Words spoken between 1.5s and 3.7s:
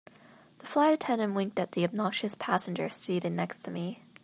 at the obnoxious passenger seated next to